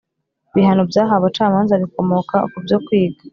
[0.53, 3.23] bihano byahawe abacamanza bikomoka ku byo kwiga